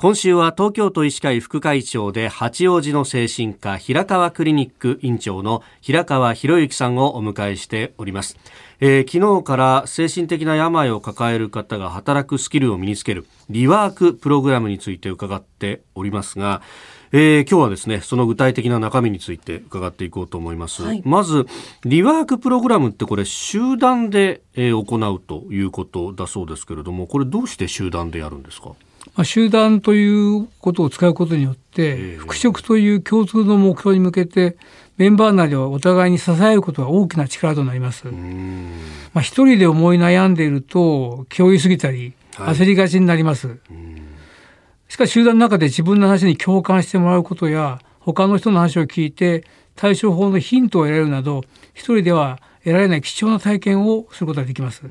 [0.00, 8.36] 今週は東京都医師会副会長で八王子の精神科平川クリニック院長の平川博之さんをお迎えしております、
[8.78, 16.62] えー、昨日から精神的な病を抱える方が働くスキルを身につけるリワークプログラムについて伺っておりますが、
[17.10, 21.46] えー、今日はですねその具体的な中身について伺っていこうと思います、はい、まず
[21.84, 28.76] リワークプログラムってこれ集団で、えー、行うということだそうですけれどもこれどうして集団でやるんですか？
[29.18, 34.56] まあ、集団ということを使うことによって、復職という共通の目標に向けて、
[34.96, 38.06] メンバー内ではお互いに支えることが大きな力となります。
[38.06, 38.12] ま
[39.14, 43.58] あ、一人で思い悩んでいると、気負いすぎたり、焦りがちになります。
[44.88, 49.42] しかし集団の中で自分の話に共感してもらうことや、他の人の話を聞いて
[49.74, 51.42] 対処法のヒントを得られるなど、
[51.74, 54.82] 一人では得られない貴重な体験をすることができます。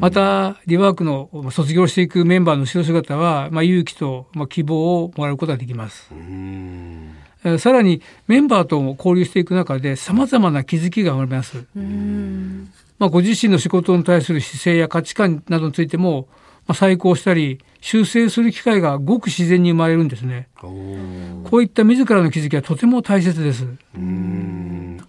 [0.00, 6.12] また、リワークの卒業していくメンバーの後ろ姿は、まあ、勇気と、まあ、希望をもらうことができます。
[7.58, 11.64] さらにメンバーとも交流していく中でさまざまな気づきが生まれます。
[12.98, 16.26] まあ、ご自身の仕事に対する姿勢や価値観などについても、
[16.66, 20.48] まあ、再考したり修正する機会がごく自然に生まれるんですね。
[21.44, 23.66] こういった自らの気づきはとても大切です。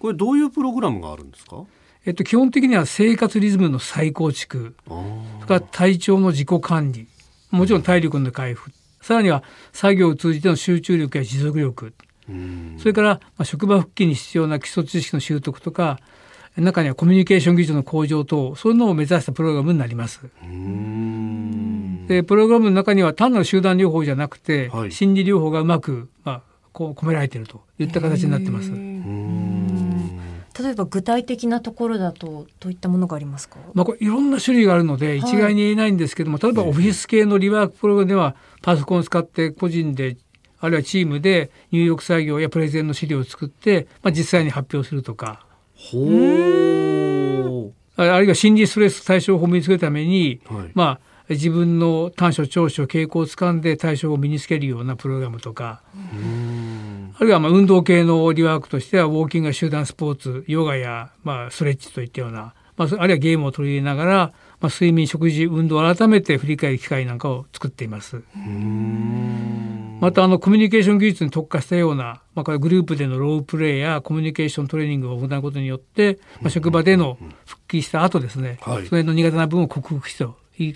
[0.04, 1.64] これどういうプログラムがあるんですか？
[2.06, 4.94] えっと、基本的には生活リズムの再構築、そ
[5.40, 7.08] れから体調の自己管理、
[7.52, 11.94] もちろん体力の回復、さらには作業を通じての集中力や持続力、
[12.80, 16.02] それから、まあ、職場復帰に必要な基礎知識の習得とか、
[16.58, 20.20] 中にはコミュニケーション技術の向上等、そういうのを目指したプログラムになります。
[22.10, 26.42] で、プログラムの中には単なる集団療法じゃなくて、はい、心理療法がうまく、まあ、
[26.74, 28.72] こう込められているといった形になってます。
[30.60, 40.18] 例えば具体的なところだとどういったものがありますか、まあ、これいろんな種類があるので一概に言えないんですけども、はい、例えばオフィス系のリワークプログラムではパソコンを使って個人で
[40.60, 45.46] あるいはチームで入力作業やプレゼンの資料を作って、まあ、実際に発表するとか。
[45.76, 55.82] ほあるいは心理ストレス対処法を身につけるために、はい、まあ自分の短所長所傾向をつかんで対処を身につけるようなプログラムとか
[57.16, 64.14] あるいはまあ運動系のリワークとしてはウォーキング集団スポーツヨガやまあストレッチといったような、まあ、あるいはゲームを取り入れながら、
[64.60, 68.24] まあ、睡眠食事運動を改めて振り返る機会なんかを作っています。
[70.02, 80.26] またあのコミュニケーション技術に特化したような、まあ、グループでのロープレイやコミュニケーショントレーニングを行うことによって、まあ、職場での復帰した後ですね、はい、それの苦手な部分を克服して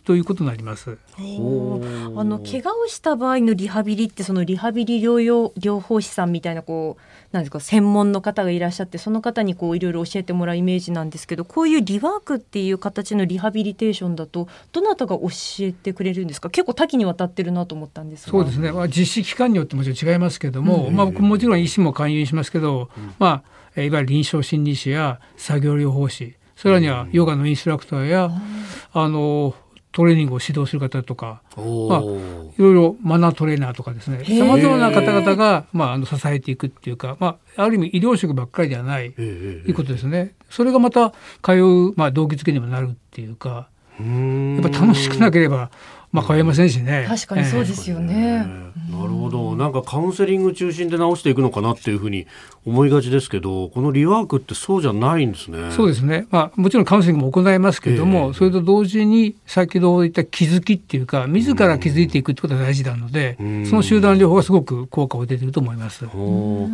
[0.04, 0.98] ということになります。
[1.18, 7.02] あの怪我をした場合のリハビリってそのリハビリ療養療法士さんみたいなこう
[7.32, 15.28] なんですか専門の方がいらっしゃってその方にこういろいろ教えてもらうイメージなんですけどこういうリワークっていう形のリハビリテーションだとどなたが教
[15.60, 16.50] えてくれるんですか？
[16.50, 23.44] 結構多岐にわたってるなと思ったんですそうですね、まあ、実施機関によってもちろん違いますけども、うん、まあ、もちろん医師も勧誘しますけど、うん、ま
[23.76, 28.42] あ、いわゆる臨床心理士や作業療法士さらにはヨガのインストラクターや、うん、
[28.94, 29.54] あの
[29.98, 31.64] トレーニングを指導する方とか、まあ、い
[32.60, 40.36] ろいろマナートレーナーとかですねさまざまな方々が、まあ、あの支えていくっていうか、まあ、ある意味医療職ばっかりではないということですね。
[40.52, 43.70] それがまた通う、まあ、動機づけにもなるっていうか
[44.00, 45.72] やっぱ楽しくなければ
[46.12, 47.06] まあ買えませんしね。
[47.08, 48.46] 確かにそうですよね。
[48.90, 49.56] なるほど。
[49.56, 52.26] なんかカウンセリング中心で直していくのかなっていうふうに
[52.66, 55.72] 思いがちですけど、このリワークってそうじゃないんですね。
[55.72, 56.26] そうですね。
[56.32, 63.36] まあもちろんカウンセリングも行いますけれども、えー、それと同時に先ほど言った気づきっていうか、自ら気づいていくってことが大事なので、
[63.70, 66.06] その集団療法がすごく効果を出てると思います。
[66.08, 66.70] こ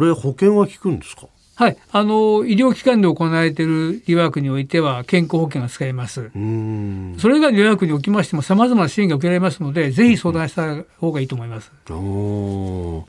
[0.00, 1.26] れ保険は効くんですか？
[1.58, 1.76] はい。
[1.90, 6.30] あの、医療機関で行われているリワークにおいては健康保険が使えます。
[6.30, 11.72] それ以外のリワークにおきましても様々な支援が受けられますので、ぜひ相談した方がいいと思います。
[11.90, 13.04] お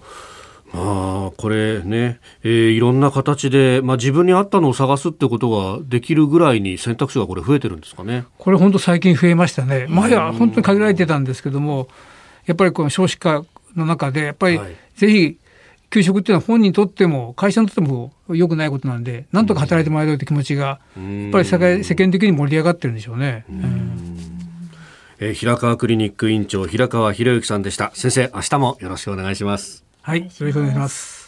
[0.74, 8.26] まあ、これね、えー、いろんな形で、まあ、自分に合ったのを探すってことができるぐらいに選択肢がこれ増えてるんですかね。
[8.40, 9.86] これ本当最近増えましたね。
[9.90, 11.88] 前は本当に限られてたんですけども、
[12.48, 13.46] やっぱりこの少子化
[13.76, 14.60] の中で、やっぱり
[14.96, 15.38] ぜひ
[15.90, 23.46] 給食っていうのは本人にとっても会社にとっても良くないことなんでなんとか働いてもらえるという気持ちがやっぱり世界世間的に盛り上がってるんでしょうね。
[25.22, 27.92] えー、平川クリニック院長平川博之さんでした。
[27.94, 29.84] 先生明日もよろしくお願いします。
[30.02, 31.19] はいよろしくお願いします